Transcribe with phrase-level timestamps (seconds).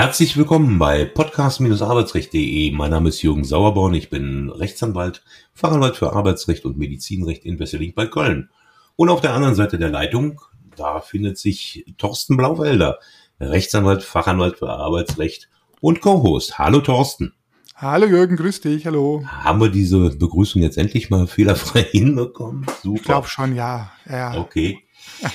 [0.00, 2.70] Herzlich willkommen bei podcast-arbeitsrecht.de.
[2.70, 3.92] Mein Name ist Jürgen Sauerborn.
[3.92, 8.48] Ich bin Rechtsanwalt, Fachanwalt für Arbeitsrecht und Medizinrecht in Wesseling bei Köln.
[8.96, 10.40] Und auf der anderen Seite der Leitung,
[10.74, 12.98] da findet sich Thorsten Blauwälder,
[13.40, 15.50] Rechtsanwalt, Fachanwalt für Arbeitsrecht
[15.82, 16.58] und Co-Host.
[16.58, 17.34] Hallo Thorsten.
[17.74, 19.22] Hallo Jürgen, grüß dich, hallo.
[19.26, 22.64] Haben wir diese Begrüßung jetzt endlich mal fehlerfrei hinbekommen?
[22.82, 22.96] Super.
[22.96, 23.92] Ich glaube schon, ja.
[24.08, 24.34] ja.
[24.38, 24.78] Okay.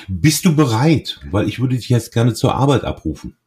[0.08, 1.20] Bist du bereit?
[1.30, 3.38] Weil ich würde dich jetzt gerne zur Arbeit abrufen.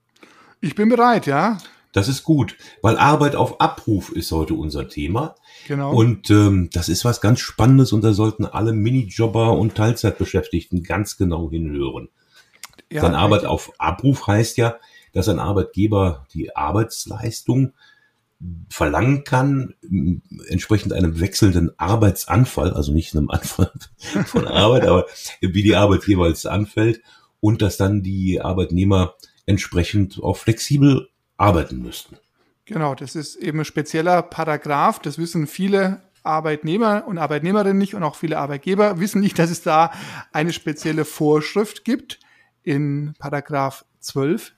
[0.60, 1.58] Ich bin bereit, ja.
[1.92, 5.34] Das ist gut, weil Arbeit auf Abruf ist heute unser Thema.
[5.66, 5.92] Genau.
[5.94, 11.16] Und ähm, das ist was ganz Spannendes und da sollten alle Minijobber und Teilzeitbeschäftigten ganz
[11.16, 12.08] genau hinhören.
[12.90, 14.76] Ja, Denn Arbeit auf Abruf heißt ja,
[15.12, 17.72] dass ein Arbeitgeber die Arbeitsleistung
[18.68, 19.74] verlangen kann,
[20.48, 23.72] entsprechend einem wechselnden Arbeitsanfall, also nicht einem Anfall
[24.26, 25.06] von Arbeit, aber
[25.40, 27.02] wie die Arbeit jeweils anfällt
[27.40, 29.14] und dass dann die Arbeitnehmer
[29.48, 32.16] entsprechend auch flexibel arbeiten müssten.
[32.66, 34.98] Genau, das ist eben ein spezieller Paragraph.
[35.00, 39.62] Das wissen viele Arbeitnehmer und Arbeitnehmerinnen nicht und auch viele Arbeitgeber wissen nicht, dass es
[39.62, 39.90] da
[40.32, 42.20] eine spezielle Vorschrift gibt
[42.62, 44.52] in Paragraph 12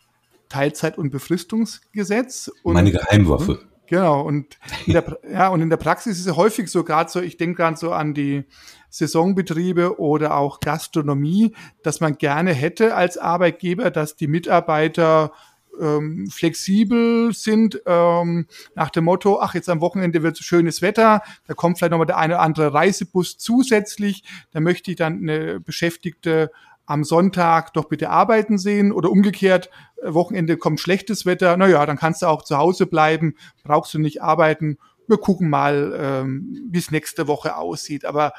[0.48, 2.50] Teilzeit- und Befristungsgesetz.
[2.64, 3.69] Und, Meine Geheimwaffe.
[3.90, 7.20] Genau, und in der, ja, und in der Praxis ist es häufig so, gerade so,
[7.20, 8.44] ich denke gerade so an die
[8.88, 15.32] Saisonbetriebe oder auch Gastronomie, dass man gerne hätte als Arbeitgeber, dass die Mitarbeiter
[15.80, 21.54] ähm, flexibel sind, ähm, nach dem Motto, ach, jetzt am Wochenende wird schönes Wetter, da
[21.54, 26.52] kommt vielleicht nochmal der eine oder andere Reisebus zusätzlich, da möchte ich dann eine Beschäftigte
[26.90, 29.70] am Sonntag doch bitte arbeiten sehen oder umgekehrt,
[30.02, 33.98] äh, Wochenende kommt schlechtes Wetter, naja, dann kannst du auch zu Hause bleiben, brauchst du
[33.98, 38.04] nicht arbeiten, wir gucken mal, ähm, wie es nächste Woche aussieht.
[38.04, 38.32] Aber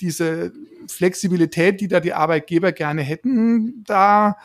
[0.00, 0.52] diese
[0.86, 4.36] Flexibilität, die da die Arbeitgeber gerne hätten, da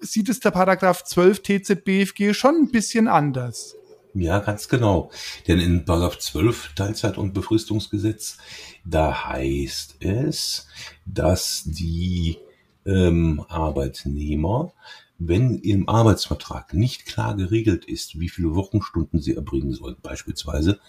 [0.00, 3.76] sieht es der Paragraph 12 TZBFG schon ein bisschen anders.
[4.14, 5.10] Ja, ganz genau.
[5.48, 8.36] Denn in Paragraph 12 Teilzeit- und Befristungsgesetz,
[8.84, 10.66] da heißt es,
[11.06, 12.38] dass die
[12.86, 14.72] ähm, Arbeitnehmer,
[15.18, 20.80] wenn im Arbeitsvertrag nicht klar geregelt ist, wie viele Wochenstunden sie erbringen sollen, beispielsweise,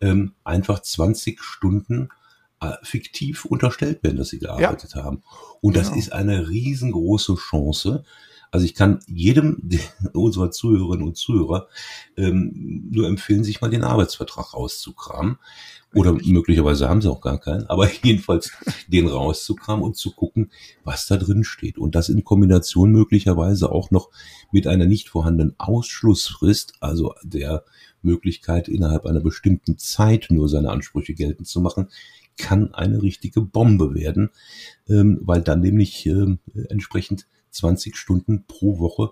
[0.00, 2.10] ähm, einfach 20 Stunden
[2.60, 5.04] äh, fiktiv unterstellt werden, dass sie gearbeitet ja.
[5.04, 5.22] haben.
[5.60, 5.98] Und das genau.
[5.98, 8.04] ist eine riesengroße Chance.
[8.52, 9.68] Also ich kann jedem
[10.12, 11.66] unserer Zuhörerinnen und Zuhörer
[12.16, 15.38] ähm, nur empfehlen, sich mal den Arbeitsvertrag rauszukramen.
[15.94, 18.52] Oder möglicherweise haben sie auch gar keinen, aber jedenfalls
[18.86, 20.50] den rauszukramen und zu gucken,
[20.84, 21.78] was da drin steht.
[21.78, 24.10] Und das in Kombination möglicherweise auch noch
[24.52, 27.64] mit einer nicht vorhandenen Ausschlussfrist, also der
[28.02, 31.88] Möglichkeit, innerhalb einer bestimmten Zeit nur seine Ansprüche geltend zu machen,
[32.38, 34.30] kann eine richtige Bombe werden,
[34.88, 36.38] ähm, weil dann nämlich ähm,
[36.70, 39.10] entsprechend 20 Stunden pro Woche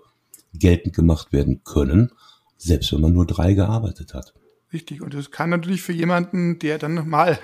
[0.53, 2.11] geltend gemacht werden können,
[2.57, 4.33] selbst wenn man nur drei gearbeitet hat.
[4.73, 5.01] Richtig.
[5.01, 7.37] Und das kann natürlich für jemanden, der dann mal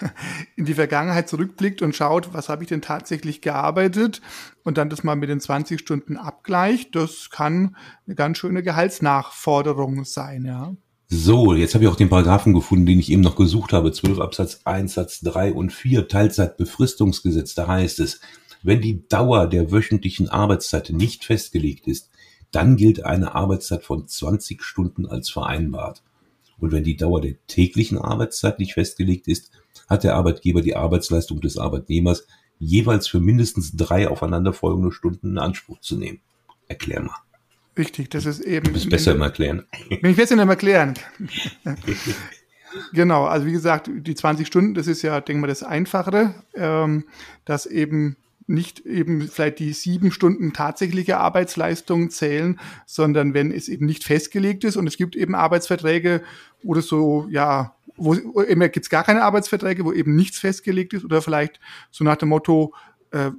[0.56, 4.22] in die Vergangenheit zurückblickt und schaut, was habe ich denn tatsächlich gearbeitet
[4.64, 7.76] und dann das mal mit den 20 Stunden abgleicht, das kann
[8.06, 10.74] eine ganz schöne Gehaltsnachforderung sein, ja.
[11.10, 13.94] So, jetzt habe ich auch den Paragraphen gefunden, den ich eben noch gesucht habe.
[13.94, 17.56] 12 Absatz 1 Satz 3 und 4 Teilzeitbefristungsgesetz.
[17.56, 18.20] Da heißt es,
[18.68, 22.10] wenn die Dauer der wöchentlichen Arbeitszeit nicht festgelegt ist,
[22.52, 26.04] dann gilt eine Arbeitszeit von 20 Stunden als vereinbart.
[26.60, 29.52] Und wenn die Dauer der täglichen Arbeitszeit nicht festgelegt ist,
[29.88, 32.28] hat der Arbeitgeber die Arbeitsleistung des Arbeitnehmers
[32.60, 36.20] jeweils für mindestens drei aufeinanderfolgende Stunden in Anspruch zu nehmen.
[36.68, 37.16] Erklär mal.
[37.78, 38.66] Richtig, das ist eben.
[38.66, 39.64] Du bist besser im Erklären.
[39.90, 40.96] Bin ich besser im Erklären.
[42.92, 47.06] genau, also wie gesagt, die 20 Stunden, das ist ja, denke mal, das Einfachere, ähm,
[47.46, 53.86] dass eben nicht eben vielleicht die sieben Stunden tatsächliche Arbeitsleistung zählen, sondern wenn es eben
[53.86, 56.24] nicht festgelegt ist und es gibt eben Arbeitsverträge,
[56.64, 61.04] das so, ja, wo, eben gibt es gar keine Arbeitsverträge, wo eben nichts festgelegt ist
[61.04, 61.60] oder vielleicht
[61.92, 62.74] so nach dem Motto,
[63.12, 63.32] äh,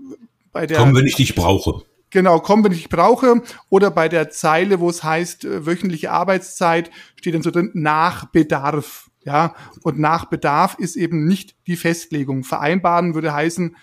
[0.53, 0.79] bei der.
[0.79, 1.83] Komm, wenn ich dich brauche.
[2.11, 3.43] Genau, komm, wenn ich brauche.
[3.69, 8.27] Oder bei der Zeile, wo es heißt, äh, wöchentliche Arbeitszeit, steht dann so drin, nach
[8.27, 9.11] Bedarf.
[9.25, 12.45] Ja, und nach Bedarf ist eben nicht die Festlegung.
[12.45, 13.77] Vereinbaren würde heißen,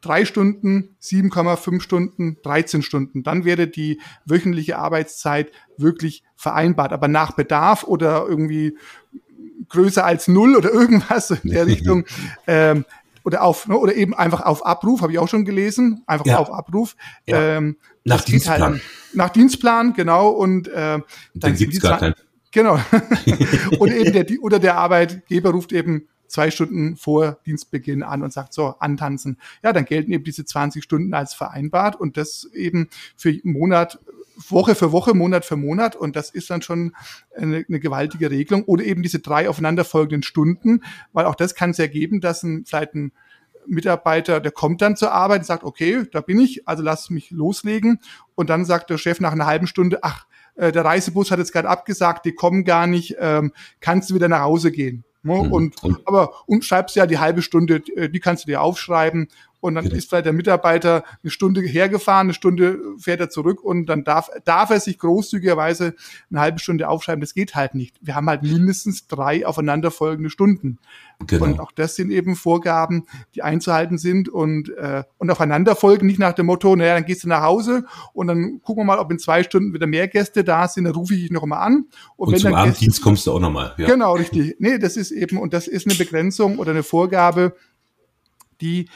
[0.00, 3.22] drei Stunden, 7,5 Stunden, 13 Stunden.
[3.22, 6.92] Dann wäre die wöchentliche Arbeitszeit wirklich vereinbart.
[6.92, 8.76] Aber nach Bedarf oder irgendwie
[9.68, 12.04] größer als null oder irgendwas in der Richtung,
[12.46, 12.84] ähm,
[13.24, 16.38] oder auf ne, oder eben einfach auf Abruf, habe ich auch schon gelesen, einfach ja.
[16.38, 16.96] auf Abruf.
[17.26, 17.58] Ja.
[17.58, 18.62] Ähm, nach Dienstplan.
[18.62, 18.82] Halt
[19.12, 20.30] nach Dienstplan, genau.
[20.30, 21.04] Und äh, dann,
[21.34, 22.14] dann gibt's gar keinen.
[22.52, 22.80] Genau.
[23.78, 28.52] und eben der oder der Arbeitgeber ruft eben zwei Stunden vor Dienstbeginn an und sagt
[28.52, 29.38] so, antanzen.
[29.62, 33.98] Ja, dann gelten eben diese 20 Stunden als vereinbart und das eben für Monat
[34.48, 36.94] Woche für Woche, Monat für Monat und das ist dann schon
[37.36, 38.64] eine, eine gewaltige Regelung.
[38.64, 40.82] Oder eben diese drei aufeinanderfolgenden Stunden,
[41.12, 43.12] weil auch das kann es ja geben, dass ein, vielleicht ein
[43.66, 47.30] Mitarbeiter, der kommt dann zur Arbeit und sagt, okay, da bin ich, also lass mich
[47.30, 48.00] loslegen.
[48.34, 50.26] Und dann sagt der Chef nach einer halben Stunde, ach,
[50.56, 54.28] äh, der Reisebus hat jetzt gerade abgesagt, die kommen gar nicht, ähm, kannst du wieder
[54.28, 55.04] nach Hause gehen.
[55.22, 55.34] Ne?
[55.34, 55.52] Mhm.
[55.52, 55.74] Und,
[56.04, 59.28] aber und schreibst ja die halbe Stunde, äh, die kannst du dir aufschreiben
[59.60, 63.86] und dann ist vielleicht der Mitarbeiter eine Stunde hergefahren, eine Stunde fährt er zurück und
[63.86, 65.94] dann darf, darf er sich großzügigerweise
[66.30, 67.20] eine halbe Stunde aufschreiben.
[67.20, 67.96] Das geht halt nicht.
[68.00, 70.78] Wir haben halt mindestens drei aufeinanderfolgende Stunden.
[71.26, 71.44] Genau.
[71.44, 73.04] Und auch das sind eben Vorgaben,
[73.34, 77.28] die einzuhalten sind und, äh, und aufeinanderfolgen, nicht nach dem Motto, naja, dann gehst du
[77.28, 77.84] nach Hause
[78.14, 80.94] und dann gucken wir mal, ob in zwei Stunden wieder mehr Gäste da sind, dann
[80.94, 81.86] rufe ich dich noch mal an.
[82.16, 83.74] Und, und wenn zum Abenddienst Gäste, kommst du auch noch mal.
[83.76, 83.86] Ja.
[83.86, 84.56] Genau, richtig.
[84.58, 87.54] Nee, das ist eben, und das ist eine Begrenzung oder eine Vorgabe,
[88.60, 88.88] die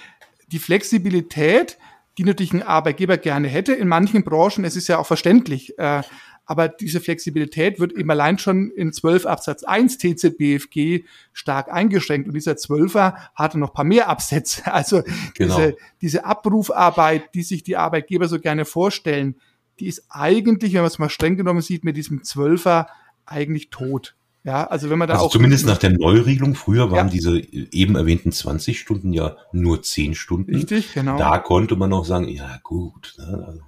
[0.52, 1.78] die Flexibilität,
[2.18, 3.72] die natürlich ein Arbeitgeber gerne hätte.
[3.72, 6.02] In manchen Branchen, es ist ja auch verständlich, äh,
[6.46, 12.28] aber diese Flexibilität wird eben allein schon in 12 Absatz 1 TZBFG stark eingeschränkt.
[12.28, 14.62] Und dieser 12er hatte noch paar mehr Absätze.
[14.74, 15.02] Also
[15.34, 15.56] genau.
[15.56, 19.36] diese, diese Abrufarbeit, die sich die Arbeitgeber so gerne vorstellen,
[19.80, 22.86] die ist eigentlich, wenn man es mal streng genommen sieht, mit diesem 12er
[23.24, 24.14] eigentlich tot.
[24.44, 25.30] Ja, also wenn man da also auch.
[25.30, 26.54] Zumindest nach der Neuregelung.
[26.54, 27.12] Früher waren ja.
[27.12, 30.54] diese eben erwähnten 20 Stunden ja nur 10 Stunden.
[30.54, 31.16] Richtig, genau.
[31.16, 33.62] Da konnte man noch sagen, ja gut, ne, also,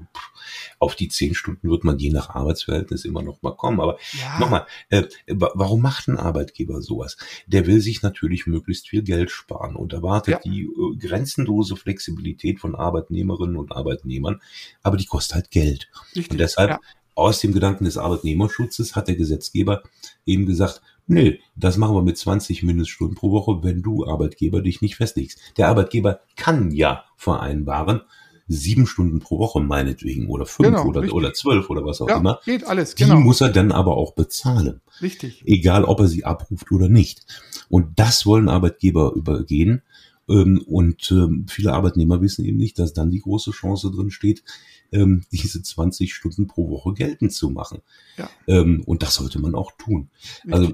[0.78, 3.80] auf die 10 Stunden wird man je nach Arbeitsverhältnis immer noch mal kommen.
[3.80, 4.38] Aber ja.
[4.38, 7.16] nochmal, äh, warum macht ein Arbeitgeber sowas?
[7.46, 10.40] Der will sich natürlich möglichst viel Geld sparen und erwartet ja.
[10.44, 14.42] die äh, grenzenlose Flexibilität von Arbeitnehmerinnen und Arbeitnehmern,
[14.82, 15.88] aber die kostet halt Geld.
[16.14, 16.80] Richtig, und deshalb
[17.16, 19.82] aus dem Gedanken des Arbeitnehmerschutzes hat der Gesetzgeber
[20.26, 24.82] eben gesagt, nee, das machen wir mit 20 Mindeststunden pro Woche, wenn du Arbeitgeber dich
[24.82, 25.40] nicht festlegst.
[25.56, 28.02] Der Arbeitgeber kann ja vereinbaren,
[28.48, 32.18] sieben Stunden pro Woche meinetwegen oder fünf genau, oder, oder zwölf oder was auch ja,
[32.18, 32.38] immer.
[32.44, 33.18] Geht alles, Die genau.
[33.18, 34.82] muss er dann aber auch bezahlen.
[35.02, 35.42] Richtig.
[35.46, 37.26] Egal, ob er sie abruft oder nicht.
[37.68, 39.82] Und das wollen Arbeitgeber übergehen.
[40.28, 44.42] Ähm, und ähm, viele Arbeitnehmer wissen eben nicht, dass dann die große Chance drin steht,
[44.92, 47.82] ähm, diese 20 Stunden pro Woche geltend zu machen.
[48.16, 48.28] Ja.
[48.46, 50.08] Ähm, und das sollte man auch tun.
[50.50, 50.72] Also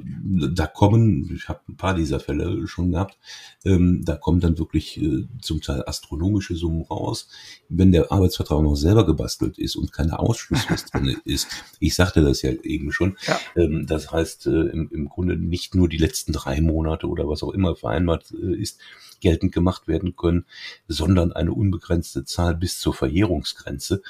[0.55, 3.19] da kommen, ich habe ein paar dieser Fälle schon gehabt,
[3.65, 7.29] ähm, da kommen dann wirklich äh, zum Teil astronomische Summen raus,
[7.69, 11.49] wenn der Arbeitsvertrag noch selber gebastelt ist und keine Ausschlussfrist drin ist.
[11.81, 13.17] Ich sagte das ja eben schon.
[13.27, 13.41] Ja.
[13.57, 17.43] Ähm, das heißt äh, im, im Grunde nicht nur die letzten drei Monate oder was
[17.43, 18.79] auch immer vereinbart äh, ist,
[19.23, 20.45] geltend gemacht werden können,
[20.89, 24.02] sondern eine unbegrenzte Zahl bis zur Verjährungsgrenze.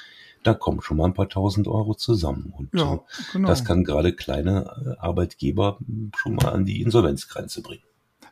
[0.43, 2.53] Da kommen schon mal ein paar tausend Euro zusammen.
[2.55, 2.99] Und ja, äh,
[3.31, 3.47] genau.
[3.47, 5.79] das kann gerade kleine äh, Arbeitgeber
[6.17, 7.83] schon mal an die Insolvenzgrenze bringen.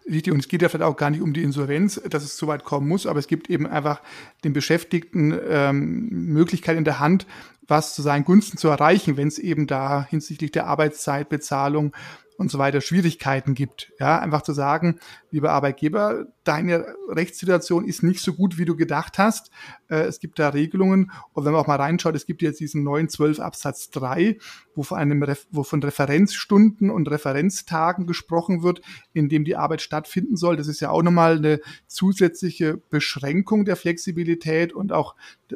[0.10, 2.48] Richtig, und es geht ja vielleicht auch gar nicht um die Insolvenz, dass es so
[2.48, 4.02] weit kommen muss, aber es gibt eben einfach
[4.44, 7.28] den Beschäftigten ähm, Möglichkeit in der Hand,
[7.68, 11.96] was zu seinen Gunsten zu erreichen, wenn es eben da hinsichtlich der Arbeitszeitbezahlung
[12.38, 13.94] und so weiter Schwierigkeiten gibt.
[14.00, 15.00] Ja, einfach zu sagen,
[15.30, 19.52] lieber Arbeitgeber, deine Rechtssituation ist nicht so gut, wie du gedacht hast.
[19.90, 21.12] Äh, es gibt da Regelungen.
[21.34, 24.38] Und wenn man auch mal reinschaut, es gibt jetzt diesen neuen 12 Absatz 3,
[24.76, 28.82] wo von, einem, wo von Referenzstunden und Referenztagen gesprochen wird,
[29.14, 30.58] in dem die Arbeit stattfinden soll.
[30.58, 35.16] Das ist ja auch nochmal eine zusätzliche Beschränkung der Flexibilität und auch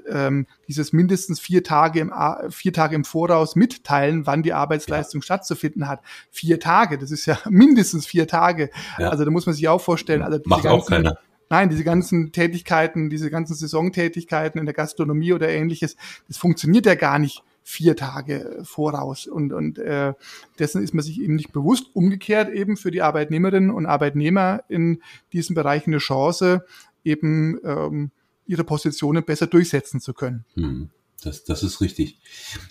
[0.10, 2.12] ähm, dieses mindestens vier Tage im,
[2.50, 5.25] vier Tage im Voraus mitteilen, wann die Arbeitsleistung ja.
[5.25, 6.01] stattzufinden hat.
[6.29, 8.69] Vier Tage, das ist ja mindestens vier Tage.
[9.00, 9.10] Ja.
[9.10, 10.21] Also da muss man sich auch vorstellen.
[10.21, 10.39] Also
[10.75, 11.17] auch keiner.
[11.50, 15.96] Nein, diese ganzen Tätigkeiten, diese ganzen Saisontätigkeiten in der Gastronomie oder ähnliches,
[16.27, 19.27] das funktioniert ja gar nicht vier Tage voraus.
[19.27, 20.13] Und, und äh,
[20.60, 21.88] dessen ist man sich eben nicht bewusst.
[21.94, 25.01] Umgekehrt eben für die Arbeitnehmerinnen und Arbeitnehmer in
[25.34, 26.65] diesen Bereichen eine Chance,
[27.03, 28.12] eben ähm,
[28.48, 30.46] ihre Positionen besser durchsetzen zu können.
[30.55, 30.89] Hm.
[31.24, 32.20] Das, das ist richtig.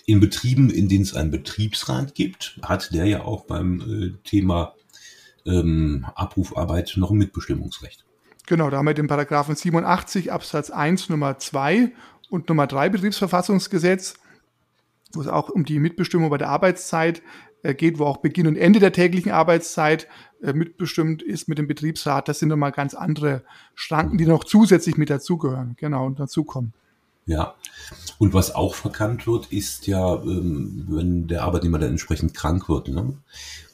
[0.05, 4.75] In Betrieben, in denen es einen Betriebsrat gibt, hat der ja auch beim äh, Thema
[5.45, 8.05] ähm, Abrufarbeit noch ein Mitbestimmungsrecht.
[8.47, 11.91] Genau, da haben wir den Paragraphen 87 Absatz 1 Nummer 2
[12.29, 14.15] und Nummer 3 Betriebsverfassungsgesetz,
[15.13, 17.21] wo es auch um die Mitbestimmung bei der Arbeitszeit
[17.63, 20.07] äh, geht, wo auch Beginn und Ende der täglichen Arbeitszeit
[20.43, 22.27] äh, mitbestimmt ist mit dem Betriebsrat.
[22.27, 26.73] Das sind nochmal ganz andere Schranken, die noch zusätzlich mit dazugehören, genau, und dazukommen.
[27.25, 27.55] Ja,
[28.17, 32.87] und was auch verkannt wird, ist ja, ähm, wenn der Arbeitnehmer dann entsprechend krank wird.
[32.87, 33.13] Ne?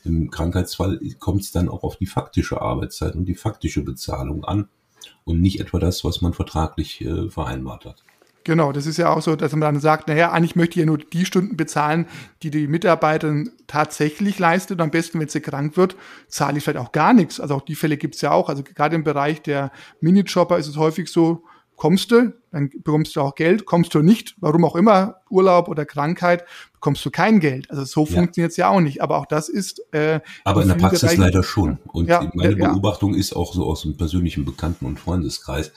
[0.04, 4.68] Im Krankheitsfall kommt es dann auch auf die faktische Arbeitszeit und die faktische Bezahlung an
[5.24, 8.04] und nicht etwa das, was man vertraglich äh, vereinbart hat.
[8.44, 10.86] Genau, das ist ja auch so, dass man dann sagt, naja, eigentlich möchte ich ja
[10.88, 12.08] nur die Stunden bezahlen,
[12.42, 14.80] die die Mitarbeiterin tatsächlich leistet.
[14.80, 15.96] Und am besten, wenn sie krank wird,
[16.28, 17.40] zahle ich vielleicht auch gar nichts.
[17.40, 18.50] Also auch die Fälle gibt es ja auch.
[18.50, 21.44] Also gerade im Bereich der Minijobber ist es häufig so,
[21.82, 25.84] kommst du, dann bekommst du auch Geld, kommst du nicht, warum auch immer, Urlaub oder
[25.84, 27.72] Krankheit, bekommst du kein Geld.
[27.72, 28.18] Also so ja.
[28.18, 29.02] funktioniert es ja auch nicht.
[29.02, 29.82] Aber auch das ist.
[29.92, 31.80] Äh, Aber in der Praxis Bereichen, leider schon.
[31.86, 35.72] Und ja, meine ja, Beobachtung ist auch so aus dem persönlichen Bekannten- und Freundeskreis,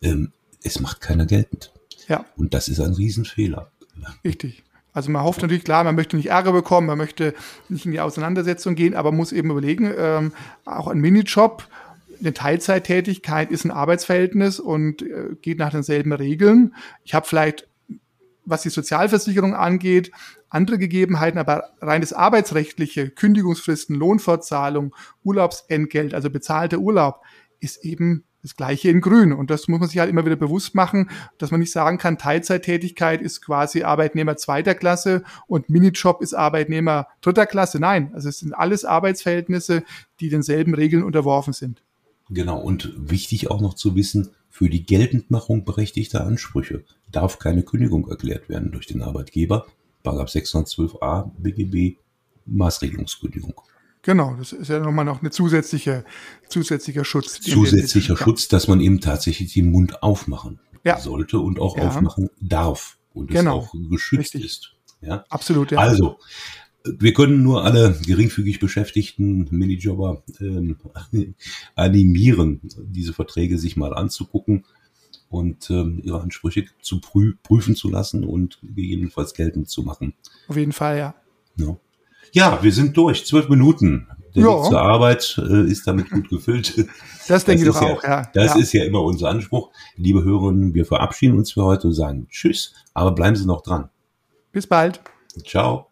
[0.00, 0.30] ähm,
[0.62, 1.72] es macht keiner geltend.
[2.06, 2.24] Ja.
[2.36, 3.68] Und das ist ein Riesenfehler.
[4.24, 4.62] Richtig.
[4.92, 7.34] Also man hofft natürlich, klar, man möchte nicht Ärger bekommen, man möchte
[7.68, 10.32] nicht in die Auseinandersetzung gehen, aber muss eben überlegen, ähm,
[10.66, 11.66] auch ein Minijob
[12.22, 16.74] eine Teilzeittätigkeit ist ein Arbeitsverhältnis und äh, geht nach denselben Regeln.
[17.04, 17.68] Ich habe vielleicht,
[18.44, 20.12] was die Sozialversicherung angeht,
[20.48, 27.22] andere Gegebenheiten, aber rein das arbeitsrechtliche, Kündigungsfristen, Lohnfortzahlung, Urlaubsentgelt, also bezahlter Urlaub,
[27.60, 29.32] ist eben das Gleiche in Grün.
[29.32, 32.18] Und das muss man sich halt immer wieder bewusst machen, dass man nicht sagen kann,
[32.18, 37.78] Teilzeittätigkeit ist quasi Arbeitnehmer zweiter Klasse und Minijob ist Arbeitnehmer dritter Klasse.
[37.78, 39.84] Nein, also es sind alles Arbeitsverhältnisse,
[40.20, 41.82] die denselben Regeln unterworfen sind.
[42.32, 48.08] Genau, und wichtig auch noch zu wissen, für die Geltendmachung berechtigter Ansprüche darf keine Kündigung
[48.08, 49.66] erklärt werden durch den Arbeitgeber.
[50.02, 51.98] Paragraph 612a BGB
[52.46, 53.54] Maßregelungskündigung.
[54.02, 56.04] Genau, das ist ja nochmal noch eine zusätzliche,
[56.48, 57.40] zusätzlicher Schutz.
[57.40, 60.98] Zusätzlicher Schutz, dass man eben tatsächlich den Mund aufmachen ja.
[60.98, 61.88] sollte und auch ja.
[61.88, 63.60] aufmachen darf und genau.
[63.60, 64.44] es auch geschützt Richtig.
[64.44, 64.74] ist.
[65.00, 65.24] Ja?
[65.28, 65.78] Absolut, ja.
[65.78, 66.18] Also,
[66.84, 70.76] wir können nur alle geringfügig beschäftigten Minijobber ähm,
[71.74, 74.64] animieren, diese Verträge sich mal anzugucken
[75.28, 80.14] und ähm, ihre Ansprüche zu prü prüfen zu lassen und gegebenenfalls geltend zu machen.
[80.48, 81.14] Auf jeden Fall, ja.
[81.56, 81.76] Ja,
[82.32, 83.24] ja wir sind durch.
[83.26, 84.08] Zwölf Minuten.
[84.34, 84.44] Der.
[84.44, 86.86] Weg zur Arbeit äh, ist damit gut gefüllt.
[87.28, 88.30] Das denke das ich doch ja, auch, ja.
[88.34, 88.60] Das ja.
[88.60, 89.70] ist ja immer unser Anspruch.
[89.94, 93.90] Liebe Hörerinnen, wir verabschieden uns für heute und sagen Tschüss, aber bleiben Sie noch dran.
[94.50, 95.00] Bis bald.
[95.46, 95.91] Ciao.